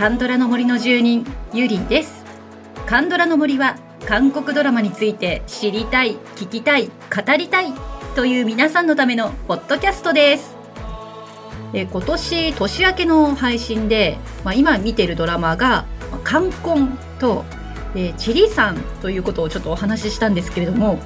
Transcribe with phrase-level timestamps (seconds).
[0.00, 2.24] カンドラの森の住人ゆりです。
[2.86, 3.76] カンドラの森は
[4.06, 7.74] 韓国ドラマについて知りたい聞きたい語りたい
[8.16, 10.56] という皆さんのためのポッドキャストです。
[11.74, 15.84] え今年年明けの配信で、まあ、今見てるドラマが
[16.24, 17.44] 「冠婚」と
[17.94, 20.98] 「えチリさん」ということをちょっとお話ししたんですけれども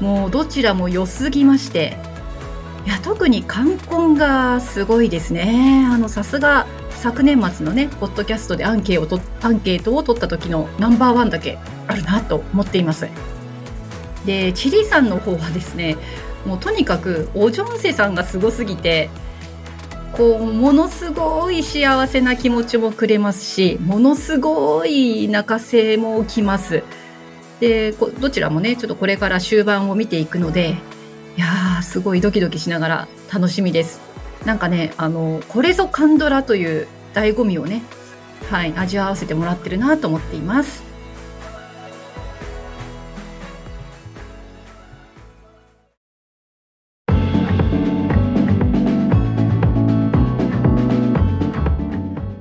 [0.00, 1.98] もうどちらも良すぎまして
[2.86, 5.86] いや特に冠婚がすごいですね。
[5.92, 6.66] あのさすが
[7.00, 13.08] 昨年末のねポッドキャストでアンケートアンケートを取った時のナンバーワンだけあるなと思っています。
[14.26, 15.96] でチリさんの方はですね
[16.44, 19.08] もうとにかくおジョンセさんがすごすぎて
[20.12, 26.82] こうものすごい幸せな気持ちもくれますしものすごい泣かせも起きます。
[27.60, 30.76] でどちらもねちょっとこれから終盤を見ていくので
[31.36, 34.09] いやーすごいドキドキしながら楽しみです。
[34.44, 37.82] なんかねあのこれぞカンドラという醍醐味をね
[38.50, 40.82] はい味わわせてもらってるなと思っています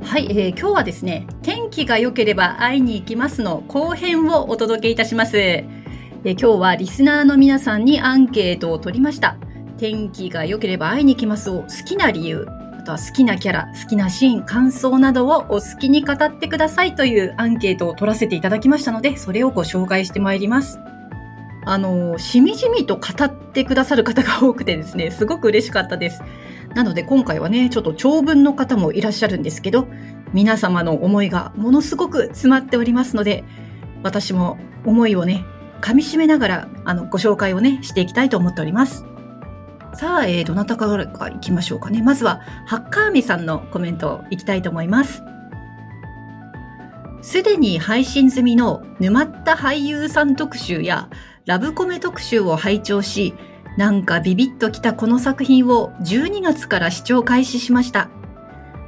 [0.02, 5.38] はい、えー、今日はですね天気が良ければ会いに行きますの後編をお届けいたします
[6.26, 9.38] え今日はリスナーの皆さんにアンケートを取りました。
[9.80, 20.80] 天気が良ければ会いに来ますを好きな理由、あとは好きなキャラ、好きなシーン、感想などをお好きに語ってくださいというアンケートを取らせていただきましたので、それをご紹介してまいります。
[21.66, 26.22] あの、しみじみと語ってくださる方が多くてですね、すごく嬉しかったです。
[26.76, 29.88] なので今回はね、ちょっと長文の方もいらっしゃるんですけど、
[30.34, 33.46] 皆様の思いがものすごく詰まっておりますので、
[34.04, 35.46] 私も思いをね、
[35.82, 39.06] 噛み締めながら、あの、ご紹介をね、していきたいと思っております。
[40.00, 42.02] さあ、えー、どなたからか行きましょうかね。
[42.02, 45.22] まずは、ハッカーミさんのコメントをいきたいと思います。
[47.22, 51.10] すでに配信済みの沼った俳優さん特集や
[51.46, 53.34] ラブコメ特集を拝聴し、
[53.76, 58.08] なんかビビッときたこの作品を12月から視聴開始しました。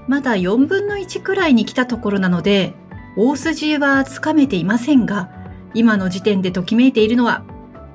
[0.07, 2.73] まだ4分の1くらいに来たところなので、
[3.17, 5.29] 大筋はつかめていませんが、
[5.73, 7.43] 今の時点でときめいているのは、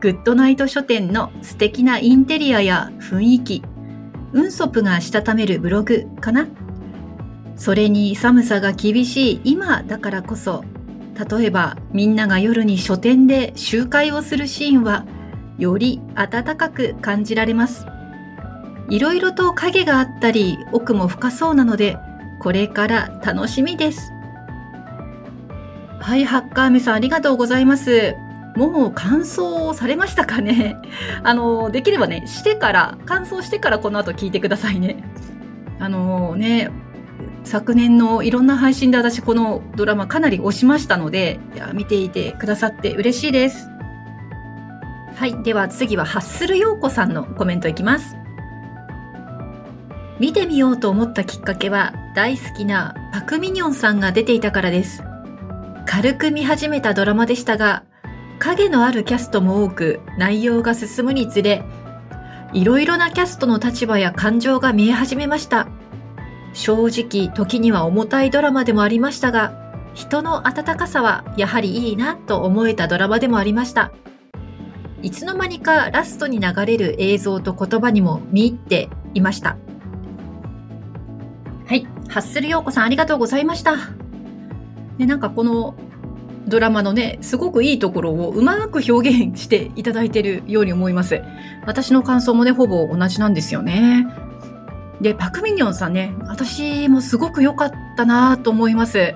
[0.00, 3.62] グッドナイト書店の素敵なインテリアや雰囲気、
[4.32, 6.46] ウンソプがしたためるブログかな？
[7.56, 10.64] それに寒さが厳しい今だからこそ、
[11.30, 15.06] 例えばみんなが夜に書店で集会をするシーンは、
[15.56, 17.86] より暖かく感じられます。
[18.90, 21.96] いろいろと影があったり奥も深そうなので、
[22.40, 24.12] これから楽しみです。
[25.98, 28.14] はい、ハッカーメさんありがとうございます。
[28.56, 30.76] もう乾燥されましたかね？
[31.22, 34.96] あの、できればね、してから、乾燥してからこの後聞いてくださいね。
[35.78, 36.70] あのね、
[37.44, 43.68] 昨年のいろんな配信で私このドラマかなり推しましたので、いや見ていてくださって嬉しいです。
[45.14, 45.42] はい。
[45.42, 48.16] では次はハッスル陽子さんのコメントいきます。
[50.18, 55.02] 見てみようと思ったきっかけは大好きなパクミニョンさんが出ていたからです。
[55.86, 57.84] 軽く見始めたドラマでしたが、
[58.38, 61.64] 影のあるキャストも多く内容が進むにつれ、
[62.52, 65.68] いろいろなキャストの立場や感情が見え始めました。
[66.52, 73.92] 正直時には重たいドラマでもありましたが、人の温かさはやはりいいなと思えたドラマでもありました。
[75.02, 79.56] いつの間にかラストに流れる映像と言葉にも見入っていました。
[81.66, 81.86] はい。
[82.08, 83.76] ハッスルヨーコさんありがとうございました。
[84.98, 85.74] で、なんかこの
[86.46, 91.22] ドラマのね、すごくいいところをうまく表現していただいているように思います。
[91.66, 94.06] 私の感想もね、ほぼ同じなんですよね。
[95.00, 99.14] で、パクミニョンさんね、私もすごく良かったなと思います。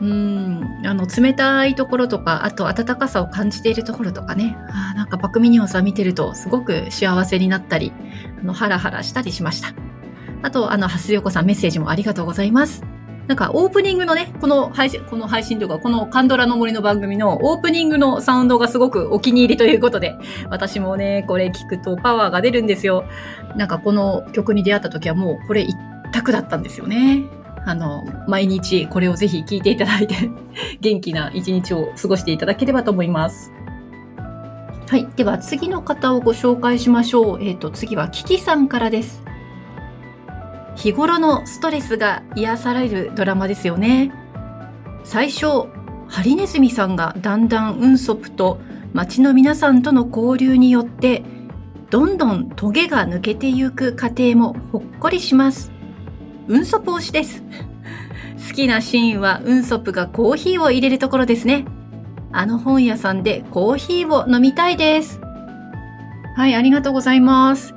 [0.00, 7.92] うん、あの、冷たいところとか、あと温かさを感じているところとかね、あなんかパクミニョンさん見てるとすごく幸せになったり、
[8.40, 9.74] あの、ハラハラしたりしました。
[10.42, 12.82] あと、あの、ハスヨコさんメッセージもありがとうございます。
[13.30, 20.16] なんかオープニングのね、この配信、この配信というか、このカンドラの森の番組のオープニングのサウンドがすごくお気に入りということで、
[20.48, 23.04] 私もね、これ聞くとパワーが出るんですよ。
[23.54, 25.76] なんかこの曲に出会った時はもうこれ一
[26.10, 27.22] 択だったんですよね。
[27.64, 30.16] あの、毎日これをぜひ聴いていただいて、
[30.82, 33.52] 元気な一日を過ごしていただければと思います。
[34.88, 35.06] はい。
[35.14, 37.38] では次の方をご紹介しましょう。
[37.40, 39.22] えっ、ー、と、次はキキさんからです。
[40.76, 44.12] 日頃のストレスが癒されるドラマですよね。
[45.04, 45.68] 最初、
[46.08, 48.60] ハリネズミさんがだんだんウンソプと
[48.92, 51.22] 街の皆さんとの交流によって、
[51.90, 55.72] どんどんトゲが抜けてゆく過程もほっこりします。
[56.48, 57.42] ウンソプ推しです。
[58.48, 61.64] 好きなシーンはウンソプがコーヒーを入れるところですね。
[62.32, 65.20] あの本屋さんでコーヒーを飲みたいです。
[66.36, 67.74] はい、ありがとうございます。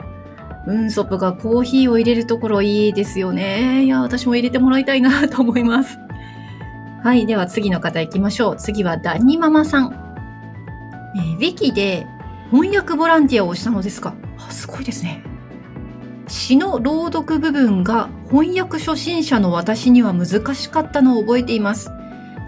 [0.66, 3.84] ウンソプがコーヒーを入れるところいいですよね。
[3.84, 6.00] いや、私も入れてもらいたいなと思います。
[7.04, 8.58] はい、では次の方行きましょう。
[8.58, 9.94] 次はダニママさん。
[11.16, 12.08] えー、ウィキで
[12.50, 14.14] 翻訳ボランティアをしたのですが、
[14.50, 15.24] すごいですね。
[16.28, 21.92] 詩の朗読部分が翻訳初心者の私には難しかったのを覚えています。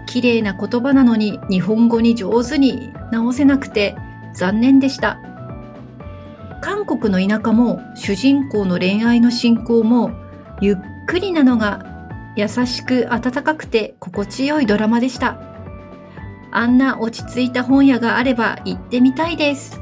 [0.06, 3.96] 綺麗な言葉なのに日本語に上手に直せなくて
[4.34, 5.18] 残念でした。
[6.60, 10.10] 韓国の田舎も主人公の恋愛の進行も
[10.60, 10.76] ゆっ
[11.06, 11.84] くりなのが
[12.36, 15.40] 優しく温かくて心地よいドラマでした。
[16.52, 19.80] あんな落ち着いた本屋があれば行ってみたいです。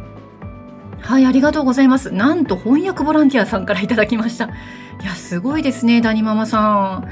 [1.00, 2.10] はい、ありがとうございます。
[2.10, 4.46] なんと翻訳ボランティアさんからいただきました。
[4.46, 4.48] い
[5.04, 7.08] や、すごいですね、ダニママさん。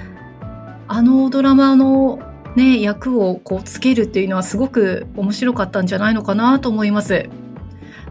[0.88, 2.18] あのドラマの
[2.56, 7.28] ね、役をこうつけるっていうのはすごく面白かったんじゃないのかなと思います。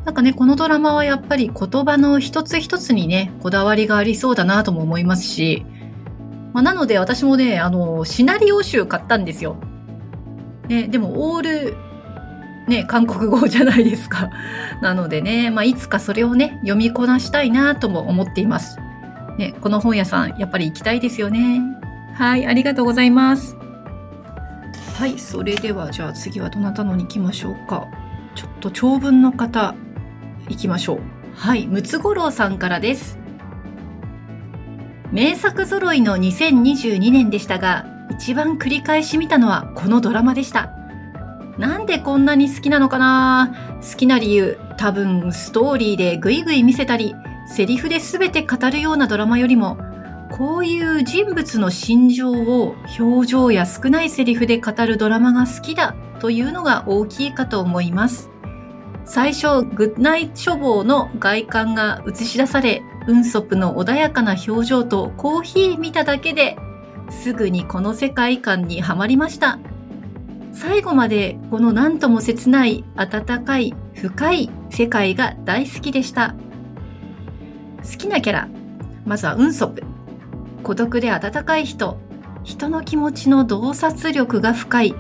[0.06, 5.65] なんかね、このドラマはやっぱり言葉の一つ一つにね、こだわりがありそうだなとも思いますし、
[6.53, 9.57] まあ、なので私もね、あの、シナリオ集買ったんですよ。
[10.68, 11.75] ね、でもオール、
[12.68, 14.31] ね、韓国語じゃないですか。
[14.81, 18.80] なのでね、まあ、いつかそれをね、読みこなしたいなとも思っています。
[19.38, 21.62] ね、この本屋さん、やっぱり行きたいですよね。
[22.15, 23.56] はい、ありがとうございます。
[24.97, 27.88] はい、それではじゃあ次はどなたのに行きましょうか。
[28.36, 29.74] ちょっと長文の方、
[30.51, 31.00] 行きましょう。
[31.33, 33.18] はい、ムツゴロウさんからです。
[35.12, 40.71] 名作揃いの2022年でしたが、一番繰り返し見たのはこのドラマでした。
[41.57, 43.53] なんでこんなに好きなのかな？
[43.81, 47.15] 好きな理由、多分ストーリーでぐいぐい見せたり、
[47.47, 49.77] セリフで全て語るようなドラマよりも、
[50.31, 58.30] こういう人物の心情を表情や少ないセリフで語るドラマが好きだというのが大きいかと思います。
[59.13, 66.56] 最初、グッナイ処方の外観が映し出され、ウンソプの穏やかな表情とコーヒー見ただけで
[67.10, 69.60] すぐにこの世界観にはまりました。
[70.54, 76.34] 最後までこの何とも切ない温かい深い世界が大好きでした。
[77.84, 78.48] 好きなキャラ、
[79.06, 79.84] まずはウンソプ。
[80.64, 81.98] 孤独で温かい人、
[82.46, 84.96] 人の気持ちの洞察力が深い、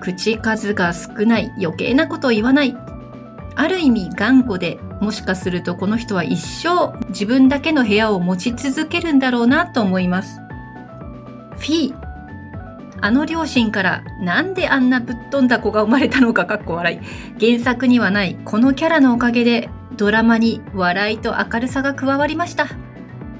[0.00, 2.74] 口数が少ない余計なことを言わない、
[3.54, 10.40] ある意味頑固で、もしかするとこの人は一生自分だけの部屋を持ち続けるんだろうなと思います。
[11.58, 12.02] フィー。
[13.04, 17.44] あの両親からなんであんなぶっ飛んだ子が生まれたのかかっこ笑い。
[17.44, 22.68] 原作にはないこのキャラのおかげでドラマに笑いと明るさが加わりました。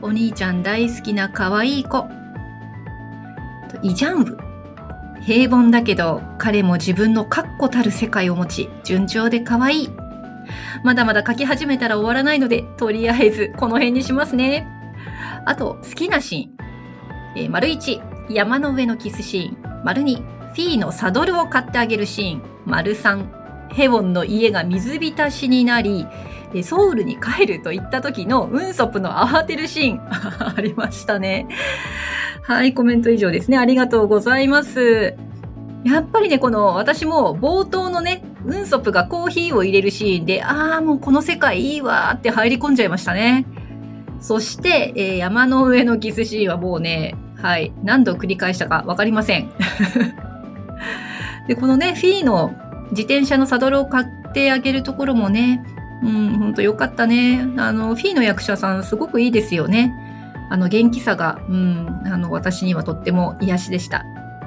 [0.02, 2.08] お兄ちゃん大好きな可愛い子。
[3.82, 4.38] イジャンウ。
[5.22, 10.01] 平凡だけど彼も自分の確固たる世界を持ち順調で可愛い。
[10.84, 14.66] まだまだ書き始めたら終わらないので、とりあえずこの辺にしますね。
[15.44, 17.38] あと、好きなシーン。
[17.38, 19.82] えー、丸1、山の上のキスシーン。
[19.84, 22.42] 丸2、フィーのサドルを買ってあげるシーン。
[22.66, 26.06] 丸3、ヘウォンの家が水浸しになり、
[26.62, 31.46] ソウルに帰ると言った時のウンソプの慌てるシーン ありましたね。
[32.42, 33.56] はい、コメント以上ですね。
[33.56, 35.14] ありがとうございます。
[35.84, 43.46] やっぱりね、この私も冒頭のね、ウンソプがコーヒーを入れるシーンで、ああ、もうこの世界いいわーって入り込んじゃいましたね。
[44.20, 49.50] そして、えー、山の上のキスシーンはもうね、はい、何度繰り返したかわかりません。
[51.48, 52.52] で、このね、フィーの
[52.90, 55.64] 自転車のサドルを買ってあげるところもね、
[56.02, 57.46] うん、ほんとよかったね。
[57.56, 59.92] あの、フィーの役者さんすごくいいですよね。
[60.50, 64.04] あの、元気さが、うん、あの、私にはとっても癒しでした。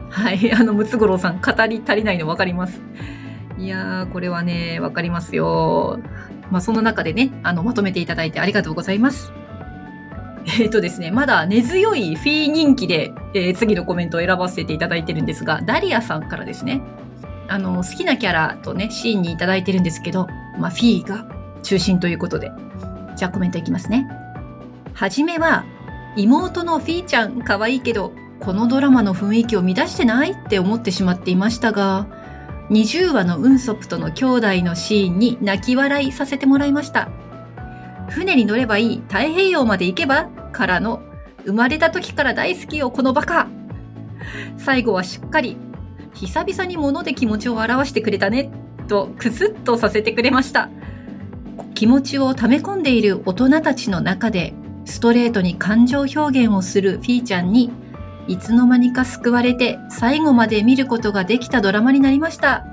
[0.09, 2.81] はい、あの、ムツゴロウさん、語り足りないの分かります。
[3.57, 5.99] いやー、これはね、分かりますよ。
[6.51, 9.31] まあ、その中でね、あの、まとめていただいてありがとうございます。
[10.45, 16.81] えっ、ー、とですね、まだ根強いフィー人気で、えー、次のコメントを選ばせていただいてるんですが、ダリアさんからですね、
[17.47, 20.27] あの、好きなキャラとね、シーンにいただいてるんですけど、
[20.59, 21.27] まあ、フィーが
[21.63, 22.51] 中心ということで。
[23.15, 24.07] じゃあコメントいきますね。
[24.93, 25.65] はじめは、
[26.15, 32.07] 妹のフィーちゃん可愛いけど、このドラマの雰囲気を乱してないって思ってしまっていましたが、
[32.69, 37.09] 20話のウンソプとの兄弟のシーンに泣き笑いさせてもらいました。
[38.09, 39.01] 船に乗ればいい。
[39.07, 40.25] 太平洋まで行けば？
[40.51, 41.01] からの
[41.45, 43.47] 生まれた時から大好きよこのバカ。
[44.57, 45.57] 最後はしっかり
[46.13, 48.49] 久々に物で気持ちを表してくれたね。
[48.87, 50.69] とクスッとさせてくれました。
[51.73, 54.53] 気持ちを溜め込んでいる大人たちの中で
[54.85, 57.71] ストレートに感情表現をするフィーちゃんに、
[58.27, 62.65] いつの間にか救われて最後まで見ることができたドラマになりました。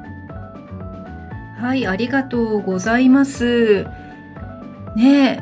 [1.59, 3.87] はい、ありがとうございます。
[4.97, 5.41] ねえ、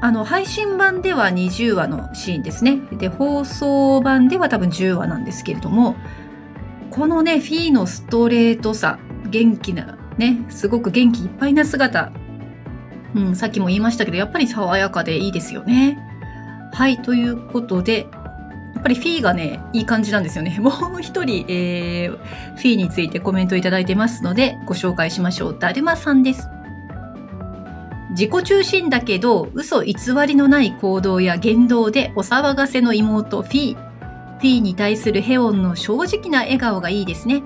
[0.00, 2.78] あの、配信版では20話のシーンですね。
[2.92, 5.96] で、放送版では多分10話なんですけれども、
[6.90, 8.98] このね、フィーのストレートさ、
[9.28, 12.12] 元気な、ね、すごく元気いっぱいな姿、
[13.14, 15.98] うん、さっきも言いましたけど、やっぱり爽やかでいいですよね。
[16.72, 18.06] はい、ということで、
[18.78, 20.56] やっぱりフィーがね、いい感じなんですよね。
[20.62, 22.16] もう一人、えー、
[22.54, 25.56] フィーについてコメントいただいてますので、ご紹介しましょう。
[25.58, 26.48] だるまさんです。
[28.10, 29.94] 自己中心だけど、嘘偽
[30.28, 33.74] りのない行動や言動でお騒がせの妹、フィー。
[33.74, 37.42] フィーに対するヘオンの正直な笑顔がいいですね。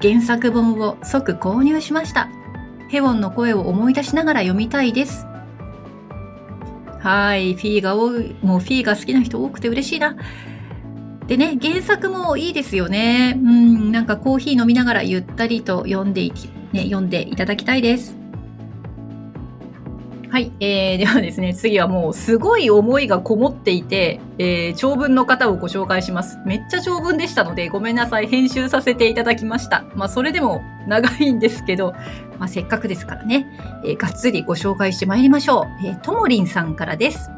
[0.00, 2.28] 原作本を即購入しました。
[2.88, 5.26] ヘオンの声を思い出しながら読みたいです。
[7.00, 7.54] はい。
[7.54, 10.14] フィーが多い、もうフィーが好きな人多くて嬉しいな。
[11.30, 13.38] でね、原作もいいですよね。
[13.40, 18.16] うん、なんかコーヒー飲みながらゆったりと読んでいき、ね、読んでいただきたいです。
[20.28, 20.50] はい。
[20.58, 26.36] えー、 ではですね、次はもうすごい思いがこもっていて、えー、長文の方をご紹介します。
[26.46, 28.26] めっちゃ長文でしたので、ごめんなさい。
[28.26, 29.84] 編集させていただきました。
[29.94, 31.94] まあ、それでも長いんですけど、
[32.40, 33.46] まあ、せっかくですからね、
[33.84, 35.86] えー、がっつりご紹介してまいりましょう。
[35.86, 37.30] えー、ともりんさんからです。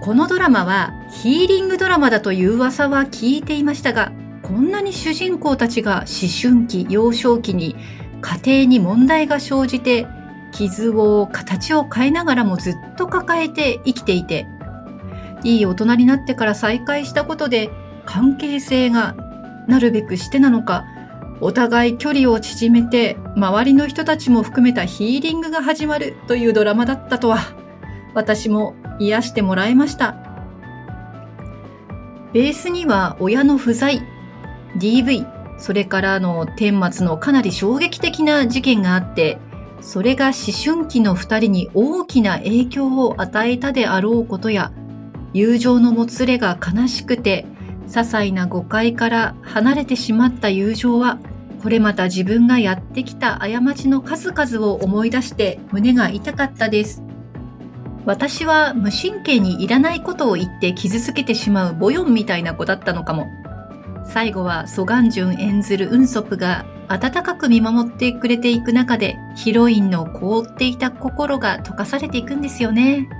[0.00, 4.12] このドラマはヒーリングドラマだという噂は聞いていましたが、
[4.42, 7.74] こんなに主人公たちが思春期、幼少期に
[8.20, 10.06] 家庭に問題が生じて、
[10.52, 14.46] 傷を形を変えながらもずっと抱えて生きていて、
[15.42, 17.70] いい大人になってから再会したことで
[18.06, 19.14] 関係性が
[19.66, 20.84] なるべくしてなのか、
[21.40, 27.38] お互い距離を縮めて周りの人たちも含めたヒーリングが始まるというドラマだったとは、
[28.14, 30.16] 私も癒してもらえました。
[32.32, 34.02] ベースには親の不在、
[34.76, 35.26] DV、
[35.58, 39.38] それからの顛末のかなり衝撃的な事件があって、
[39.80, 44.72] それが思春期の二人に大きな影響を与えたであろうことや、
[45.32, 47.46] 友情のもつれが悲しくて、
[47.86, 51.18] 些細な誤解から離れてしまった友情は、
[51.62, 57.07] これまた自分がやってきた過ちの数々を思い出して胸が痛かったです。
[58.08, 63.30] 私は無神経にいらないことを言って傷つけてしまうボヨンみたいな子だったのかも。
[64.06, 73.10] 最後はソガンジュン演ずるウンソプが温かく見守ってくれていく中でヒロインの凍っていた心が溶かされていくんですよね。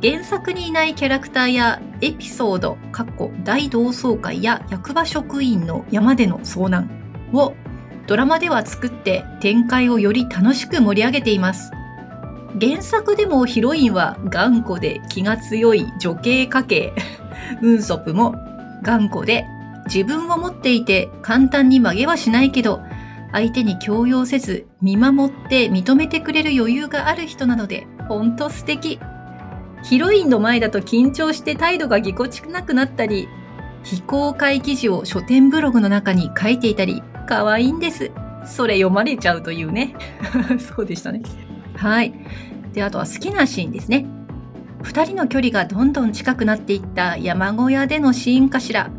[0.00, 6.88] 原作にいないキャラクターやエピソード、かっこ大同窓会や役場職員の山での遭難
[7.32, 7.52] を
[8.06, 11.72] ドラマでは作って展開をより楽しく盛り上げています。
[12.60, 16.92] 原作でもヒロインは頑固で気が強い女系家系。
[17.62, 18.34] ウンソプも
[18.82, 19.44] 頑固で
[19.86, 22.80] 自分を持っていて簡単に曲げはしないけど、
[23.32, 28.98] 相手に強要せず見守って認めてくれる余裕がある人なので、ほんと素敵。
[29.82, 33.28] ヒロインの前だと緊張して態度がぎこちなくなったり、
[33.82, 38.10] 非公開記事を書店ブログの中に書いていたり、可愛いんです。
[38.44, 39.94] それ読まれちゃうというね。
[40.58, 41.22] そうでしたね。
[41.78, 42.12] はい。
[42.72, 44.04] で、あとは好きなシーンですね。
[44.82, 48.90] 二人の距離がどんどん近くなっていった山小屋でのシーンかしら。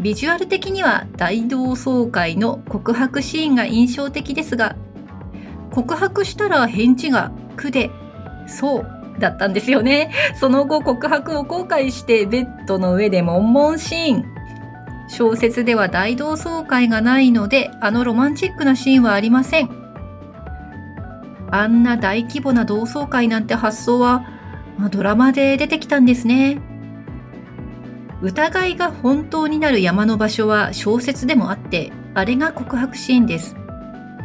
[0.00, 4.74] ビジュアル的には大同窓会の告白シーンが印象的ですが、
[5.70, 7.90] 告白したら返事が苦で、
[8.48, 8.86] そう
[9.20, 10.12] だったんですよね。
[10.40, 14.24] その後告白を後悔してベッドの上で悶々シーン。
[15.08, 19.81] 小説では大同窓会がないので、あのロマンチックなシーンはありません。
[21.52, 24.26] あんな大規模な同窓会なんて発想は、
[24.78, 26.60] まあ、ドラマで出てきたんですね。
[28.22, 33.54] 疑いが本当になる山の場所は小説でもあって、あれが告白シーンです。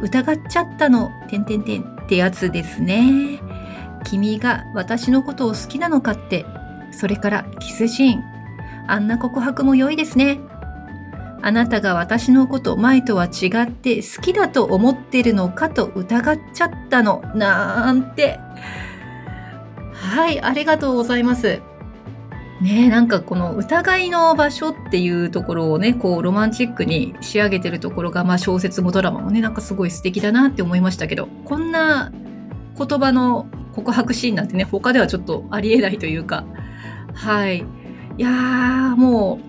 [0.02, 3.42] 疑っちゃったの、てんてんてんってやつですね。
[4.06, 6.46] 君が私のことを好きなのかって、
[6.92, 8.24] それからキスシーン。
[8.88, 10.40] あんな告白も良いですね。
[11.42, 17.22] あなたが私のこと前とは違って好きだと思ってるのかと疑っちゃったの。
[17.36, 18.40] なんて。
[19.94, 21.62] はい、ありがとうございます。
[22.62, 32.12] ねえ、なんかこの疑いの場所っていうところをね、こうロマンチックに仕上げてるところが、まあ小説もドラマもね、なんかすごい素敵だなって思いましたけど、こんな
[32.78, 36.46] 言葉の告白シーンなんてね、他ではちょっとありえないというか、
[37.14, 37.58] はい。
[37.60, 37.64] い
[38.18, 39.47] やー、もう、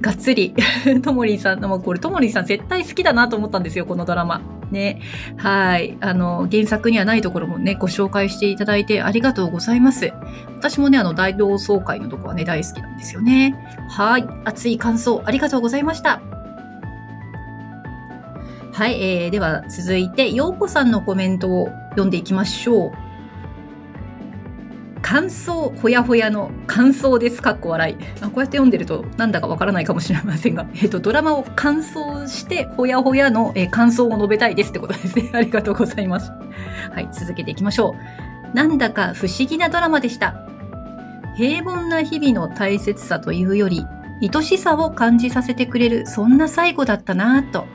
[0.00, 0.54] がっつり、
[1.02, 4.40] ともりんさん、もこれともりんさん絶対好きだなと思ったんですよ、このドラマ。
[4.70, 5.00] ね。
[5.36, 5.96] はい。
[6.00, 10.12] あの、原作にはないところもね、ご紹介していただいてありがとうございます。
[10.58, 13.56] 私もね、あの、大同窓会のとこはね、大好きなんですよね。
[13.88, 14.26] はい。
[14.44, 16.20] 熱い感想ありがとうございました。
[18.72, 19.02] はい。
[19.02, 23.07] えー、では続いて、ようこさんのコメントを読んでいきましょう。
[25.02, 27.40] 感想ほやほやの感想です。
[27.40, 27.96] かっこ笑い。
[28.20, 35.30] あこうやって読んでるとなんだかわからないかもしれませんが、えっ、ー、と、ドラマを感想してほやほやの、えー、感想を述べたいですってことですね。
[35.34, 36.30] ありがとうございます。
[36.92, 37.94] はい、続けていきましょ
[38.52, 38.56] う。
[38.56, 40.34] なんだか不思議なドラマでした。
[41.36, 43.86] 平凡な日々の大切さというより、
[44.20, 47.66] 愛しさを感じさせてくれる、そんな最後だったなぁと。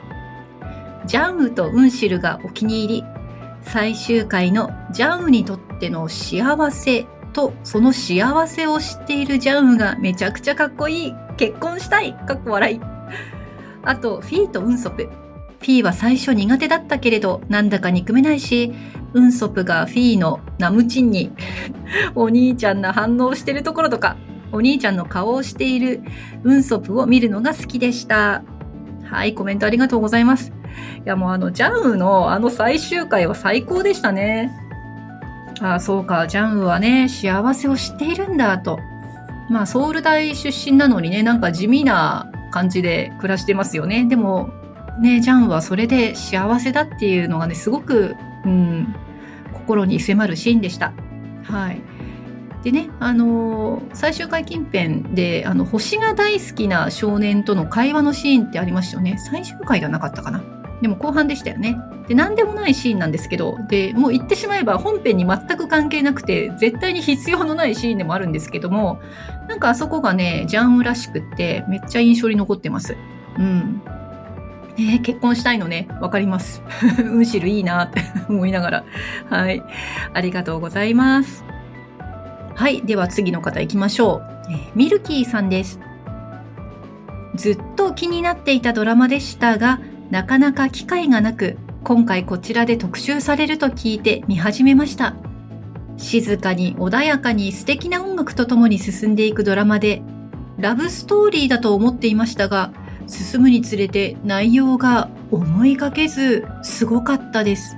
[1.06, 3.04] ジャンウとウンシルがお気に入り、
[3.62, 11.14] 最終回のジャンウにとっての幸せとその幸せを知っているジャンウがめちゃくちゃかっこいい。
[11.36, 12.14] 結婚したい。
[12.14, 12.80] かっこ笑い。
[13.82, 15.10] あと、フィーとウンソプ。
[15.60, 18.72] フィーは最初苦手だったけれど、なんだか憎めないし、
[19.12, 21.32] ウンソプがフィーのナムチンに
[22.14, 24.16] お兄ちゃんな反応してるところとか、
[24.52, 26.02] お兄ちゃんの顔をしている
[26.44, 28.42] ウンソプを見るのが好きでした。
[29.04, 30.52] はい、コメントありがとうございます。
[31.04, 34.52] いやもうあの、ジャンウのあの最終回は最高でしたね。
[35.60, 38.78] ああ、そうか、ジャンウはね、幸せを知っているんだと。
[39.48, 44.06] まあ、ソウル大出身なのにね、なんか地味な感じで暮らしてますよね。
[44.06, 44.50] でも、
[45.00, 48.94] ね、ジャンウはそれで幸せだっていうのがね、すごく、うん、
[49.52, 50.92] 心に迫るシーンでした。
[51.42, 51.82] はい。
[52.62, 59.18] でね、あのー、最終回近辺で、あの、星が大好きな少年との会話のシーンってありましたよね。
[59.18, 60.42] 最終回ではなかったかな。
[60.84, 61.80] でも後半でしたよね。
[62.08, 69.00] で、何でもないシーンなんですけど、で、もう言ってしまえば本編に全く関係なくて、絶対に必要のないシーンでもあるんですけども、
[69.48, 72.98] なんかあそこがね、ジャンウらしくって、めっちゃ印象に残ってます。
[73.38, 73.80] うん。
[74.76, 76.62] ね結婚したいのね、わかります。
[77.02, 78.84] むしろいいなって 思いながら。
[79.30, 79.62] はい。
[80.12, 81.46] ありがとうございます。
[82.54, 82.82] はい。
[82.82, 84.20] では次の方行きましょ
[84.50, 84.52] う。
[84.52, 85.80] えミルキーさんです。
[87.34, 95.14] ずっと気になっていたドラマでしたが、なかなか機会がなく、今回こちらで特集されると聞いて見始めました。
[95.96, 100.02] 静かに穏やかに素敵な音楽とともに進んでいくドラマで、
[100.58, 102.72] ラブストーリーだと思っていましたが、
[103.06, 107.76] 進むにつれて内容が思いがけずすごかったです。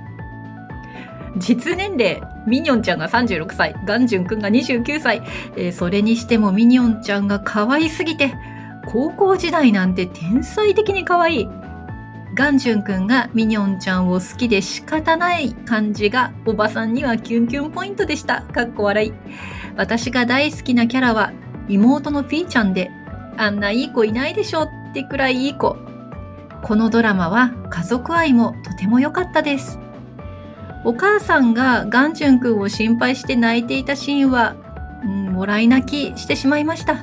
[1.37, 5.21] 実年齢、ミニョンちゃんが36歳、ガンジュンくんが29歳、
[5.55, 8.33] えー、それにしてもミニョンちゃんが可愛すぎて、
[8.87, 11.49] 高校時代なんて天才的に可愛い。
[12.37, 18.43] ガンジュン君がミニョンちゃんを好きで仕方ない感じがおばさんにはキュンキュンポイントでした。
[18.43, 19.13] かっこ笑い。
[19.75, 21.33] 私が大好きなキャラは
[21.67, 22.91] 妹のピーちゃんで、
[23.37, 25.77] あんないい子いないでしょってくらいいい子。
[26.61, 29.79] このドラマは家族愛もとても良かったです。
[30.85, 34.55] お母さんがガンジュン君を心配して泣いていたシーンは、
[35.03, 36.97] うん、もらい泣きしてしまいました。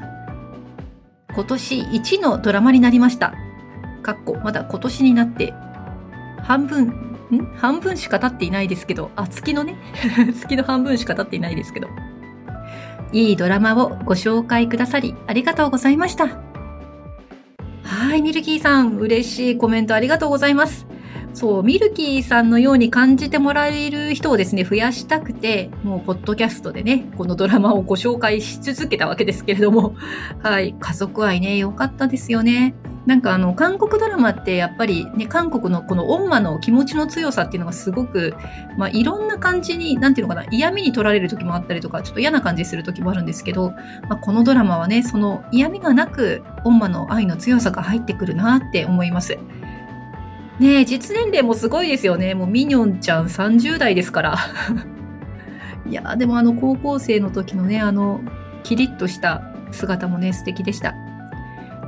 [1.34, 3.34] 今年1のドラマになりました。
[4.04, 5.52] かっこまだ今年になって
[6.42, 6.84] 半分
[7.32, 7.46] ん？
[7.56, 9.76] 半分しか経っていないですけどあ月のね。
[10.38, 11.88] 月の半分しか経っていないですけど。
[13.12, 16.26] いいドラマをご紹介くださりありがとうございました。
[17.84, 20.86] はいミルキーさん嬉しいコメントありがとうございます。
[21.34, 29.96] そう、ミルキーさんのように感じてもらえる人をですね、増やしたくて、もう、ポッドキャストでね、このドラマをご紹介し続けたわけですけれども、
[30.42, 32.76] はい、家族愛ね、良かったですよね。
[33.04, 38.34] なんかあの、韓国ドラマってやっぱりね、韓国のこの恩魔の気持ちの強さっていうのがすごく、
[38.78, 43.72] まあいろんな感じに、なんていうのかな、嫌味に取られる時もあったりとか、ちょっと嫌な感じする時もあるんですけど、
[44.08, 49.36] まあこのドラマはね、その嫌味がなく、恩魔の愛の強さが入ってくるなって思います。
[50.60, 52.34] ねえ、実年齢もすごいですよね。
[52.34, 54.38] もうミニョンちゃん30代ですから。
[55.86, 58.20] いやでもあの高校生の時のね、あの、
[58.62, 60.92] キリッとした姿もね、素敵でした。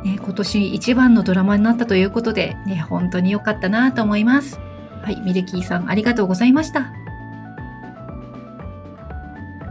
[0.04, 4.60] ね、今年一番のドラマになったということで、ね、本当に良かったなと思います。
[5.02, 6.92] はい、ミルキーさんありがとうございました。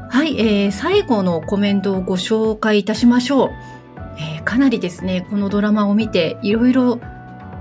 [0.09, 3.49] はい、えー、最後のコメントをご紹介いたしましょう。
[4.17, 7.01] えー、かなりですね、このドラマを見ていろいろ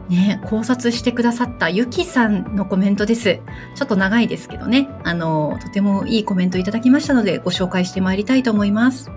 [0.08, 3.40] ね、考察してくださったゆきさんのコメントです。
[3.74, 9.10] ちょっと長いですけどね、あの、とてもいいコメントいただきましたのでご紹介してまいりたいと思います。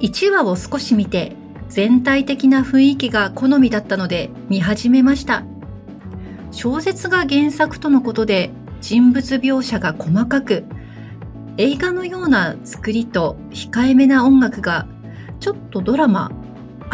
[0.00, 1.34] 1話を少し見て
[1.68, 5.44] 全体的な雰囲気が好みだったので見始めました。
[6.50, 10.64] 小説が原作とのことで人物描写が細かく、
[11.56, 14.86] 映画のような作りと控えめな音楽が
[15.40, 16.30] ちょっとドラマ、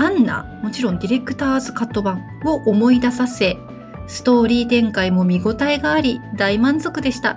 [0.00, 3.58] アンナ、もちろんディレクターズカット版を思い出させ、
[4.06, 7.36] ストーリー展開も見応えがあり大満足でした。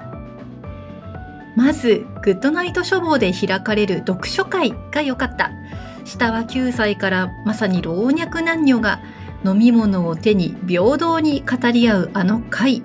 [1.58, 5.52] まず、グッドナイト書房で開かれる読書会が良かった。
[6.06, 9.02] 下は9歳からまさに老若男女が
[9.44, 12.82] 飲み物を手に平等に語り合うあの会。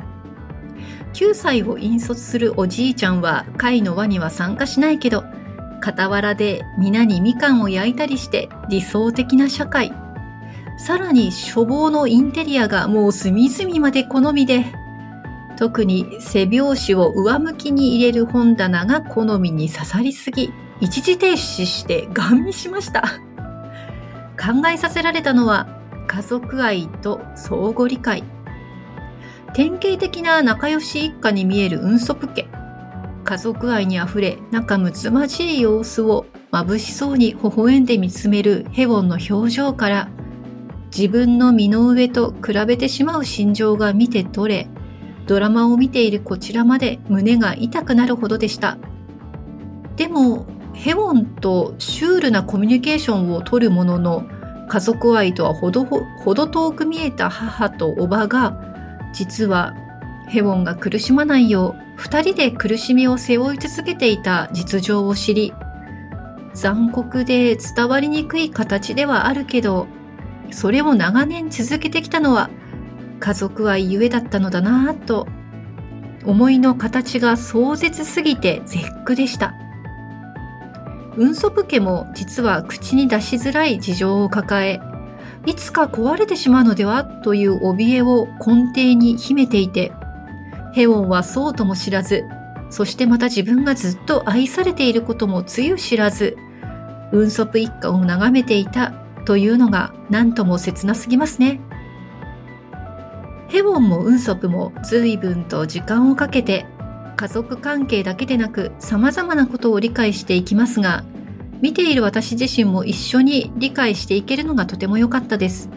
[1.12, 5.22] 9歳を引率するおじいちゃんは会の輪には参加しないけど、
[5.82, 9.92] 傍らで皆にみかんを焼いたりして理想的な社会。
[10.78, 14.64] さらに書房のインテリアがもう隅々まで好みで、
[15.56, 23.02] 特に背表紙を上向きに入れる本棚が好みに刺さりすぎ、一時停止してガン見しました。
[24.40, 25.66] 考えさせられたのは
[26.06, 28.22] 家族愛と相互理解。
[29.52, 32.46] 典型的な仲良し一家に見える運足家。
[33.28, 40.08] 家族愛にあふれ仲睦まじい様子を眩しそうに微笑んで見つめるヘウォンの表情から
[40.86, 44.68] 自分の身の上と比べてしまう心情が見て取れ
[45.26, 48.78] ドラマを見ているこちらまで胸が痛くなるほどでした。
[49.96, 54.26] でもヘウォンとシュールなコミュニケーションをとるものの
[54.70, 58.58] 家族愛とはほどほど遠く見えた母とおばが
[59.12, 59.74] 実は
[60.28, 65.52] ヘウォンが苦しまないよう二人で苦しみを背負い続けていた実情を知り、
[66.54, 69.88] 残酷で伝わりにくい形ではあるけど、
[70.52, 72.50] それを長年続けてきたのは
[73.18, 75.26] 家族愛ゆえだったのだなぁと、
[76.24, 79.54] 思いの形が壮絶すぎて絶句でした。
[81.16, 84.80] 運祖父家も実は口に出しづらい事情を抱え、
[85.46, 89.90] いつか壊れてしまうのではという怯えを根底に秘めていて、
[90.72, 92.24] ヘウォンはそうとも知らず、
[92.70, 96.36] そしてまた自分がずっと愛されていることもつゆ知らず、
[97.12, 98.92] ウンソプ一家を眺めていた
[99.24, 101.60] というのが何とも切なすぎますね。
[103.48, 106.66] ヘウォンもウンソプも随分と時間をかけて
[107.16, 111.04] 家族関係だけでなく様々なことを理解していきますが、
[111.60, 115.70] 見ている私自身も一緒に理解していけるのがとても良かったです。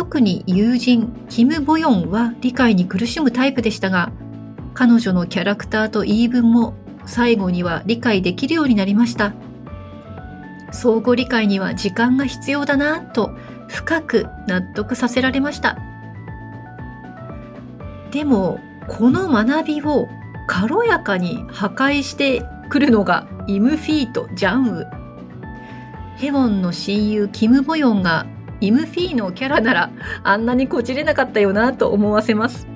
[0.00, 4.10] 特に友人キム・ボヨンは理解に苦しむタイプでしたが
[4.72, 6.72] 彼女のキャラクターと言い分も
[7.04, 9.34] 最後には理解できるようになりました。
[10.72, 13.32] 相互理解には時間が必要だなと
[13.68, 15.76] 深く納得させられました。
[18.10, 18.58] でも
[18.88, 20.08] この学びを
[20.46, 24.86] 軽やかに破壊してくるのがイム・フィーとジャンウ。
[26.16, 28.24] ヘウォンの親友キム・ボヨンが
[28.60, 29.90] イムフィーのキャラなら
[30.22, 32.66] あんなにこじれなかったよなと思わせます。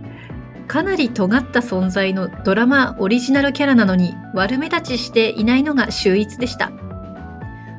[0.67, 6.73] かなり尖った存在のドラマオリジナルキャラなのに悪目立ちしていないのが秀逸でした。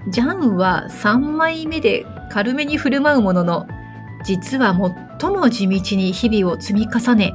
[0.10, 3.68] ジャンは3枚目で軽めに振る舞うものの、
[4.24, 4.76] 実は
[5.20, 7.34] 最も地道に日々を積み重ね、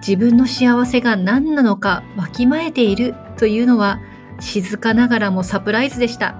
[0.00, 4.00] 自分の幸せが何なのかわきまえているというのは
[4.40, 6.34] 静かながらもサプライズでした。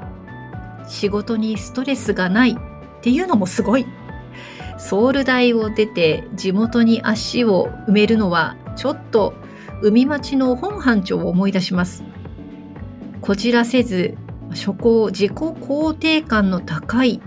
[0.89, 2.59] 仕事にストレスがない
[3.01, 3.87] っていうのもすごい。
[4.79, 9.35] ソウル大を出て地元に足を埋めるのはちょっと
[9.83, 12.05] 海町の本班長を思い出します。
[13.21, 14.17] こじらせず、
[14.51, 17.21] 初行自己肯定感の高い、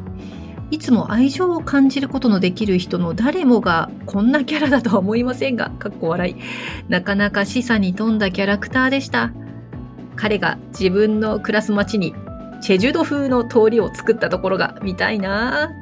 [0.71, 6.35] いつも愛情を感じることのできる人の誰もがこんなキャラだとは思いませんが、かっこ笑い。
[6.89, 9.31] なかなか示唆に富んだキャラクターでした。
[10.15, 12.15] 彼が自分の暮らす街に
[12.63, 15.73] チェジュド風の通りを作ったところが見たいな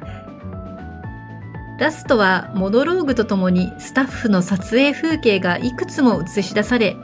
[1.78, 6.96] ラストはモノローグとともにスタッフの撮影風景がいくつも映し出され、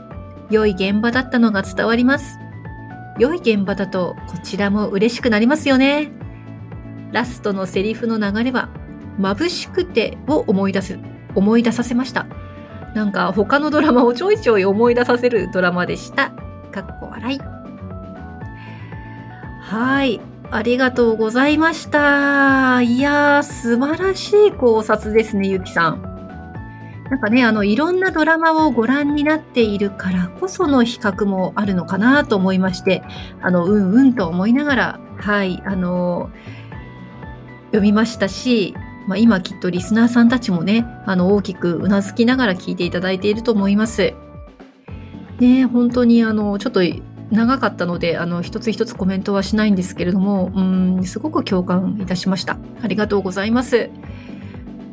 [0.49, 2.39] 良い現場だったのが伝わります。
[3.17, 6.11] 良い現場だとこちらも嬉しくなりますよね。
[7.11, 8.69] ラストのセリフの流れは、
[9.19, 10.99] 眩しくてを思い出す、
[11.35, 12.27] 思い出させました。
[12.95, 16.31] なんか他のドラマをちょいちょい思い出させるドラマでした。
[16.71, 17.58] かっこ笑い。
[19.69, 20.19] はい。
[20.49, 22.81] ありがとうございました。
[22.81, 26.01] いやー、素晴らしい考察ですね、ゆきさん。
[27.11, 33.03] なんかね、あの、いろんなドラマをご覧になっているからこその比較もあるのかなと思いまして、
[33.41, 36.31] あの、うんうんと思いながら、はい、あの、
[37.67, 38.73] 読みましたし、
[39.07, 44.15] まあ、今きっとリスナーさんたちもね、あの、大きくうなずきながら聞いていただいていると思います。
[45.39, 46.81] ね、本当にあの、ちょっと
[47.31, 52.57] 長かったので、あの、一つ一つコメントはしないんですけれども、うん、すごく共感いたしました。
[52.81, 53.89] ありがとうございます。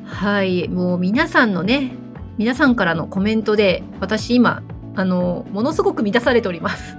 [0.05, 1.93] はい、もう皆さんのね、
[2.39, 4.63] 皆さんからのコメントで、私今、
[4.95, 6.97] あの、ものすごく満たされております。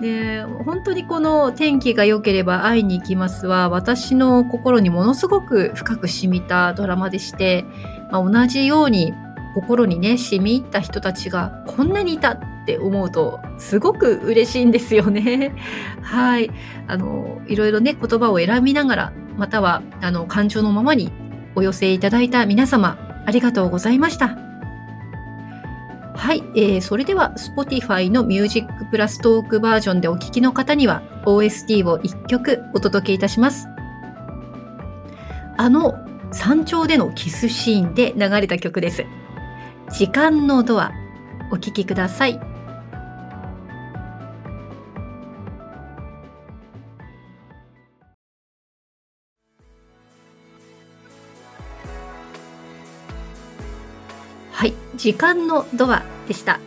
[0.00, 7.64] で、本当にこの天気が良ければ会いに行きますは、私の心にものすごく深く染みたドラマでして、
[8.10, 9.14] まあ、同じように
[9.54, 15.52] 心にね染み入った人たちがこんなにいたって思うとすごく嬉しいんですよね。
[16.02, 16.50] はい。
[16.86, 21.12] あの、いろいろね、言葉を選びながら、または、あの、感情のままに
[21.54, 24.38] お寄せいただいた皆様、ありがとうございました。
[26.14, 33.66] はい、えー、それでは Spotify の Music プラストークバージョンでお聴きの方には OST を1曲お届けいたします。
[35.56, 35.94] あの
[36.32, 39.04] 山頂でのキスシーンで流れた曲です。
[39.90, 40.92] 時間のドア、
[41.50, 42.51] お聴きください。
[55.02, 56.60] 時間のドアでした。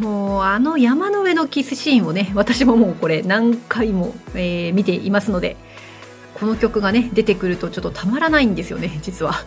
[0.00, 5.56] もうあの山の上のキスシーンをね、私ももうこれ何回も、えー、見ていますので、
[6.34, 9.44] この曲がね、出てくるとちょっとたまらないんですよね、実は。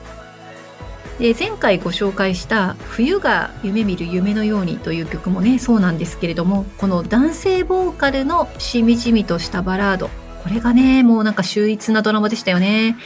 [1.19, 10.09] で前回ご紹介した「冬が夢見る夢のように」という曲もねそうなんですけれどもこの男性ボーカルのしみじみとしたバラード
[10.43, 12.97] これがねもうなんか秀逸なドラマでしたよね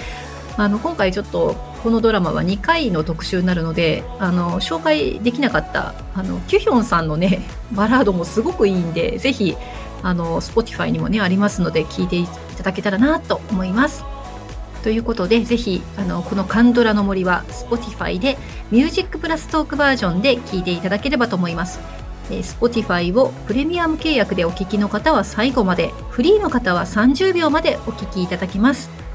[0.56, 9.56] あの今回ちょっとこのドラマは2回の特集になるのであの紹介できなかったあのキュヒョンさんのね バラードもすごくいいんでぜひ
[10.04, 14.04] あの Spotify にもねありますので聞いていただけたらなと思います。
[14.84, 18.38] ということでぜひあのこの「カンドラの森」は Spotify で
[18.72, 21.80] ミュージックプラストークバージョンで聞いていただければと思います。
[22.30, 29.07] Spotify をプレミアム契約でお聞きの方は最後までフリーの方は30秒までお聞きいただきます。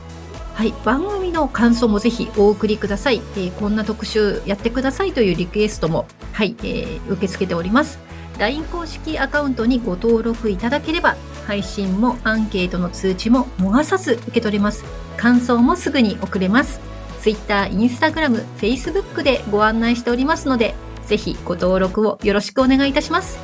[0.62, 7.98] はい、番組の感想もぜひお送りください、えー、こんな特集やってくださいというリクエストも、はいえー、受け付けております。
[8.38, 11.16] LINE 公式アカウントにご登録いただければ
[11.48, 14.84] 配信もアンケートの通知も逃さず受け取れます。
[15.16, 16.78] 感想もすぐに送れます。
[17.22, 20.76] Twitter、Instagram、Facebook でご案内しておりますので
[21.08, 23.40] ぜひご登録をよろしくお願いいたします。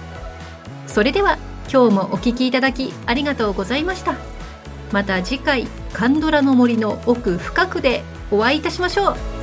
[0.87, 1.37] それでは
[1.69, 4.15] 今日もお聴きいただきありがとうございました。
[4.93, 5.67] また次回。
[5.93, 9.38] カンドラの森の奥深くでお会いいたしましょう。